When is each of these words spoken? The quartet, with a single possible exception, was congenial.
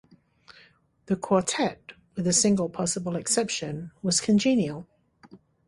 The 1.05 1.15
quartet, 1.15 1.91
with 2.15 2.25
a 2.25 2.33
single 2.33 2.69
possible 2.69 3.15
exception, 3.15 3.91
was 4.01 4.19
congenial. 4.19 4.87